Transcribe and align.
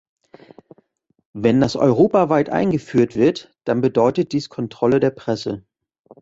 Wenn 1.33 1.61
das 1.61 1.75
europaweit 1.75 2.49
eingeführt 2.49 3.15
wird, 3.15 3.55
dann 3.65 3.81
bedeutet 3.81 4.31
dies 4.31 4.49
Kontrolle 4.49 4.99
der 4.99 5.11
Presse. 5.11 5.63